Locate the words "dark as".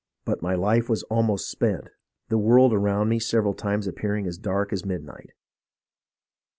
4.39-4.83